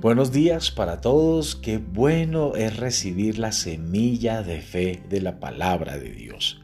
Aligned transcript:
Buenos 0.00 0.30
días 0.30 0.70
para 0.70 1.00
todos, 1.00 1.56
qué 1.56 1.78
bueno 1.78 2.54
es 2.54 2.76
recibir 2.76 3.36
la 3.40 3.50
semilla 3.50 4.44
de 4.44 4.60
fe 4.60 5.02
de 5.10 5.20
la 5.20 5.40
palabra 5.40 5.98
de 5.98 6.12
Dios. 6.12 6.60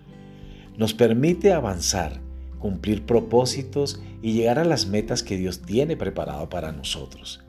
Nos 0.76 0.94
permite 0.94 1.52
avanzar, 1.52 2.20
cumplir 2.60 3.04
propósitos 3.04 4.00
y 4.22 4.34
llegar 4.34 4.60
a 4.60 4.64
las 4.64 4.86
metas 4.86 5.24
que 5.24 5.36
Dios 5.36 5.62
tiene 5.62 5.96
preparado 5.96 6.48
para 6.48 6.70
nosotros. 6.70 7.42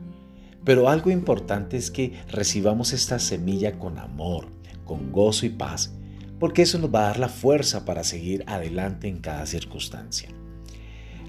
Pero 0.64 0.88
algo 0.88 1.12
importante 1.12 1.76
es 1.76 1.92
que 1.92 2.14
recibamos 2.32 2.92
esta 2.92 3.20
semilla 3.20 3.78
con 3.78 4.00
amor, 4.00 4.48
con 4.84 5.12
gozo 5.12 5.46
y 5.46 5.50
paz, 5.50 5.94
porque 6.40 6.62
eso 6.62 6.78
nos 6.80 6.92
va 6.92 7.04
a 7.04 7.08
dar 7.10 7.20
la 7.20 7.28
fuerza 7.28 7.84
para 7.84 8.02
seguir 8.02 8.42
adelante 8.48 9.06
en 9.06 9.18
cada 9.18 9.46
circunstancia. 9.46 10.30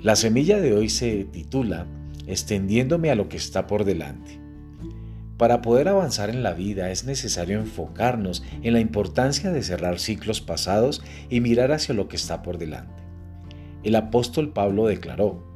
La 0.02 0.16
semilla 0.16 0.60
de 0.60 0.74
hoy 0.74 0.90
se 0.90 1.26
titula 1.26 1.86
Extendiéndome 2.26 3.12
a 3.12 3.16
lo 3.16 3.30
que 3.30 3.38
está 3.38 3.68
por 3.68 3.86
delante. 3.86 4.47
Para 5.38 5.62
poder 5.62 5.88
avanzar 5.88 6.32
en 6.32 6.42
la 6.42 6.54
vida 6.54 6.90
es 6.90 7.04
necesario 7.04 7.60
enfocarnos 7.60 8.44
en 8.64 8.74
la 8.74 8.80
importancia 8.80 9.52
de 9.52 9.62
cerrar 9.62 10.00
ciclos 10.00 10.42
pasados 10.42 11.04
y 11.30 11.42
mirar 11.42 11.72
hacia 11.72 11.94
lo 11.94 12.08
que 12.08 12.16
está 12.16 12.42
por 12.42 12.58
delante. 12.58 13.04
El 13.84 13.96
apóstol 13.96 14.52
Pablo 14.52 14.88
declaró, 14.88 15.56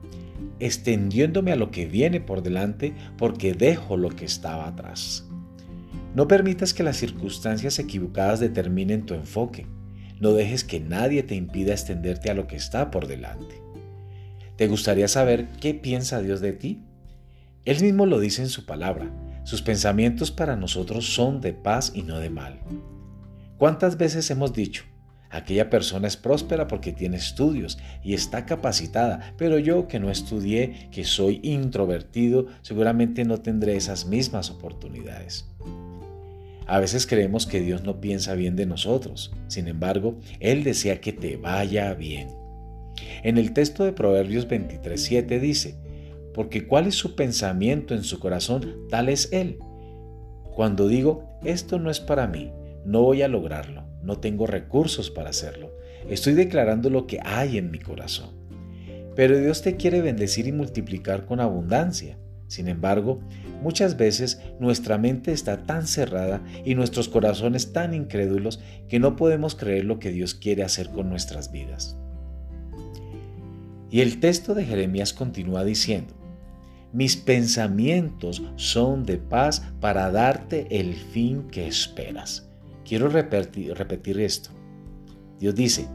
extendiéndome 0.59 1.51
a 1.51 1.55
lo 1.55 1.71
que 1.71 1.87
viene 1.87 2.21
por 2.21 2.43
delante 2.43 2.93
porque 3.17 3.53
dejo 3.53 3.97
lo 3.97 4.09
que 4.09 4.25
estaba 4.25 4.67
atrás. 4.67 5.27
No 6.13 6.27
permitas 6.27 6.75
que 6.75 6.83
las 6.83 6.97
circunstancias 6.97 7.79
equivocadas 7.79 8.39
determinen 8.39 9.07
tu 9.07 9.15
enfoque. 9.15 9.65
No 10.19 10.33
dejes 10.33 10.63
que 10.63 10.79
nadie 10.79 11.23
te 11.23 11.33
impida 11.33 11.71
extenderte 11.71 12.29
a 12.29 12.35
lo 12.35 12.45
que 12.45 12.55
está 12.55 12.91
por 12.91 13.07
delante. 13.07 13.55
¿Te 14.57 14.67
gustaría 14.67 15.07
saber 15.07 15.47
qué 15.59 15.73
piensa 15.73 16.21
Dios 16.21 16.39
de 16.39 16.53
ti? 16.53 16.83
Él 17.65 17.81
mismo 17.81 18.05
lo 18.05 18.19
dice 18.19 18.43
en 18.43 18.49
su 18.49 18.65
palabra 18.65 19.09
sus 19.43 19.61
pensamientos 19.61 20.31
para 20.31 20.55
nosotros 20.55 21.13
son 21.13 21.41
de 21.41 21.53
paz 21.53 21.91
y 21.95 22.03
no 22.03 22.19
de 22.19 22.29
mal. 22.29 22.59
¿Cuántas 23.57 23.97
veces 23.97 24.29
hemos 24.31 24.53
dicho, 24.53 24.83
aquella 25.29 25.69
persona 25.69 26.07
es 26.07 26.17
próspera 26.17 26.67
porque 26.67 26.93
tiene 26.93 27.17
estudios 27.17 27.77
y 28.03 28.13
está 28.13 28.45
capacitada, 28.45 29.33
pero 29.37 29.59
yo 29.59 29.87
que 29.87 29.99
no 29.99 30.09
estudié, 30.09 30.89
que 30.91 31.03
soy 31.03 31.39
introvertido, 31.43 32.47
seguramente 32.61 33.23
no 33.23 33.37
tendré 33.39 33.75
esas 33.75 34.05
mismas 34.05 34.49
oportunidades? 34.49 35.45
A 36.67 36.79
veces 36.79 37.05
creemos 37.05 37.47
que 37.47 37.59
Dios 37.59 37.83
no 37.83 37.99
piensa 37.99 38.33
bien 38.33 38.55
de 38.55 38.65
nosotros, 38.65 39.33
sin 39.47 39.67
embargo, 39.67 40.19
Él 40.39 40.63
desea 40.63 41.01
que 41.01 41.11
te 41.13 41.37
vaya 41.37 41.93
bien. 41.93 42.29
En 43.23 43.37
el 43.37 43.53
texto 43.53 43.83
de 43.83 43.93
Proverbios 43.93 44.47
23.7 44.47 45.39
dice, 45.39 45.75
porque 46.33 46.67
cuál 46.67 46.87
es 46.87 46.95
su 46.95 47.15
pensamiento 47.15 47.93
en 47.93 48.03
su 48.03 48.19
corazón, 48.19 48.87
tal 48.89 49.09
es 49.09 49.29
Él. 49.31 49.59
Cuando 50.55 50.87
digo, 50.87 51.39
esto 51.43 51.79
no 51.79 51.89
es 51.89 51.99
para 51.99 52.27
mí, 52.27 52.51
no 52.85 53.01
voy 53.01 53.21
a 53.21 53.27
lograrlo, 53.27 53.83
no 54.03 54.19
tengo 54.19 54.47
recursos 54.47 55.09
para 55.09 55.29
hacerlo, 55.29 55.71
estoy 56.09 56.33
declarando 56.33 56.89
lo 56.89 57.07
que 57.07 57.19
hay 57.23 57.57
en 57.57 57.71
mi 57.71 57.79
corazón. 57.79 58.41
Pero 59.15 59.37
Dios 59.37 59.61
te 59.61 59.75
quiere 59.75 60.01
bendecir 60.01 60.47
y 60.47 60.51
multiplicar 60.51 61.25
con 61.25 61.39
abundancia. 61.39 62.17
Sin 62.47 62.67
embargo, 62.67 63.21
muchas 63.61 63.97
veces 63.97 64.41
nuestra 64.59 64.97
mente 64.97 65.31
está 65.31 65.63
tan 65.63 65.87
cerrada 65.87 66.41
y 66.65 66.75
nuestros 66.75 67.07
corazones 67.07 67.71
tan 67.71 67.93
incrédulos 67.93 68.61
que 68.89 68.99
no 68.99 69.15
podemos 69.15 69.55
creer 69.55 69.85
lo 69.85 69.99
que 69.99 70.11
Dios 70.11 70.33
quiere 70.33 70.63
hacer 70.63 70.89
con 70.89 71.09
nuestras 71.09 71.51
vidas. 71.51 71.97
Y 73.89 74.01
el 74.01 74.19
texto 74.19 74.53
de 74.53 74.65
Jeremías 74.65 75.13
continúa 75.13 75.63
diciendo, 75.63 76.13
mis 76.93 77.15
pensamientos 77.15 78.43
son 78.57 79.05
de 79.05 79.17
paz 79.17 79.63
para 79.79 80.11
darte 80.11 80.67
el 80.69 80.93
fin 80.93 81.43
que 81.43 81.67
esperas. 81.67 82.49
Quiero 82.85 83.07
repetir, 83.07 84.19
esto. 84.19 84.49
Dios 85.39 85.55
dice, 85.55 85.87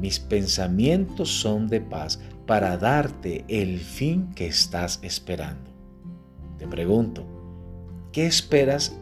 mis 0.00 0.18
pensamientos 0.18 1.30
son 1.30 1.68
de 1.68 1.80
paz 1.80 2.18
para 2.46 2.76
darte 2.76 3.44
el 3.46 3.78
fin 3.78 4.34
que 4.34 4.46
estás 4.46 4.98
esperando. 5.02 5.70
Te 6.58 6.66
pregunto, 6.66 7.24
¿qué 8.10 8.26
esperas 8.26 8.96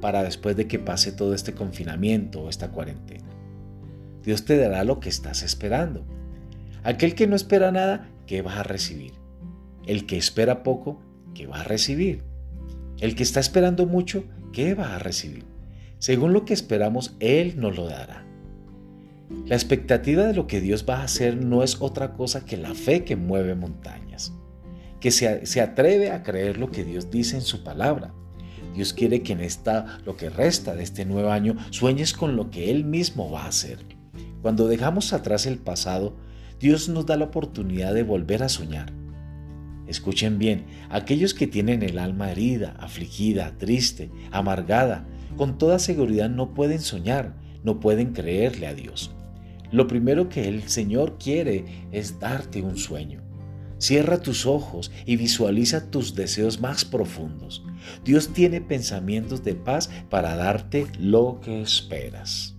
para 0.00 0.22
después 0.22 0.56
de 0.56 0.66
que 0.66 0.78
pase 0.78 1.12
todo 1.12 1.34
este 1.34 1.52
confinamiento 1.52 2.42
o 2.42 2.48
esta 2.48 2.70
cuarentena? 2.70 3.28
Dios 4.24 4.46
te 4.46 4.56
dará 4.56 4.84
lo 4.84 4.98
que 5.00 5.10
estás 5.10 5.42
esperando. 5.42 6.04
Aquel 6.82 7.14
que 7.14 7.26
no 7.26 7.36
espera 7.36 7.70
nada, 7.70 8.08
¿qué 8.26 8.40
vas 8.40 8.56
a 8.56 8.62
recibir? 8.62 9.19
El 9.90 10.06
que 10.06 10.16
espera 10.16 10.62
poco, 10.62 11.02
¿qué 11.34 11.48
va 11.48 11.62
a 11.62 11.64
recibir? 11.64 12.22
El 13.00 13.16
que 13.16 13.24
está 13.24 13.40
esperando 13.40 13.86
mucho, 13.86 14.22
¿qué 14.52 14.74
va 14.74 14.94
a 14.94 15.00
recibir? 15.00 15.46
Según 15.98 16.32
lo 16.32 16.44
que 16.44 16.54
esperamos, 16.54 17.16
Él 17.18 17.54
nos 17.58 17.76
lo 17.76 17.88
dará. 17.88 18.24
La 19.46 19.56
expectativa 19.56 20.26
de 20.26 20.34
lo 20.34 20.46
que 20.46 20.60
Dios 20.60 20.86
va 20.88 20.98
a 20.98 21.02
hacer 21.02 21.44
no 21.44 21.64
es 21.64 21.78
otra 21.80 22.12
cosa 22.12 22.44
que 22.44 22.56
la 22.56 22.72
fe 22.72 23.02
que 23.02 23.16
mueve 23.16 23.56
montañas, 23.56 24.32
que 25.00 25.10
se, 25.10 25.44
se 25.44 25.60
atreve 25.60 26.12
a 26.12 26.22
creer 26.22 26.56
lo 26.56 26.70
que 26.70 26.84
Dios 26.84 27.10
dice 27.10 27.34
en 27.34 27.42
su 27.42 27.64
palabra. 27.64 28.14
Dios 28.72 28.92
quiere 28.92 29.24
que 29.24 29.32
en 29.32 29.40
esta, 29.40 29.98
lo 30.06 30.16
que 30.16 30.30
resta 30.30 30.76
de 30.76 30.84
este 30.84 31.04
nuevo 31.04 31.32
año, 31.32 31.56
sueñes 31.70 32.12
con 32.12 32.36
lo 32.36 32.48
que 32.48 32.70
Él 32.70 32.84
mismo 32.84 33.28
va 33.28 33.42
a 33.42 33.48
hacer. 33.48 33.84
Cuando 34.40 34.68
dejamos 34.68 35.12
atrás 35.12 35.46
el 35.46 35.58
pasado, 35.58 36.16
Dios 36.60 36.88
nos 36.88 37.06
da 37.06 37.16
la 37.16 37.24
oportunidad 37.24 37.92
de 37.92 38.04
volver 38.04 38.44
a 38.44 38.48
soñar, 38.48 38.99
Escuchen 39.90 40.38
bien, 40.38 40.66
aquellos 40.88 41.34
que 41.34 41.48
tienen 41.48 41.82
el 41.82 41.98
alma 41.98 42.30
herida, 42.30 42.76
afligida, 42.78 43.58
triste, 43.58 44.08
amargada, 44.30 45.04
con 45.36 45.58
toda 45.58 45.80
seguridad 45.80 46.30
no 46.30 46.54
pueden 46.54 46.80
soñar, 46.80 47.34
no 47.64 47.80
pueden 47.80 48.12
creerle 48.12 48.68
a 48.68 48.74
Dios. 48.74 49.10
Lo 49.72 49.88
primero 49.88 50.28
que 50.28 50.46
el 50.46 50.68
Señor 50.68 51.18
quiere 51.18 51.88
es 51.90 52.20
darte 52.20 52.62
un 52.62 52.76
sueño. 52.76 53.20
Cierra 53.78 54.22
tus 54.22 54.46
ojos 54.46 54.92
y 55.06 55.16
visualiza 55.16 55.90
tus 55.90 56.14
deseos 56.14 56.60
más 56.60 56.84
profundos. 56.84 57.64
Dios 58.04 58.28
tiene 58.32 58.60
pensamientos 58.60 59.42
de 59.42 59.56
paz 59.56 59.90
para 60.08 60.36
darte 60.36 60.86
lo 61.00 61.40
que 61.40 61.62
esperas. 61.62 62.54